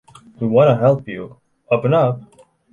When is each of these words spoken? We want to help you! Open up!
We 0.39 0.47
want 0.47 0.69
to 0.69 0.77
help 0.83 1.07
you! 1.07 1.37
Open 1.69 1.93
up! 1.93 2.21